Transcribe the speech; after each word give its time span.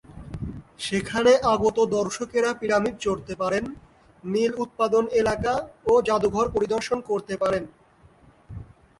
সেখানে 0.79 1.31
আগত 1.53 1.77
দর্শকেরা 1.97 2.49
পিরামিড 2.53 2.95
চড়তে 2.99 3.33
পারেন, 3.35 3.63
নীল 4.23 4.51
উৎপাদন 4.63 5.03
এলাকা 5.21 5.53
ও 5.85 5.93
জাদুঘর 6.07 6.45
পরিদর্শন 6.55 6.99
করতে 7.09 7.33
পারেন। 7.37 7.63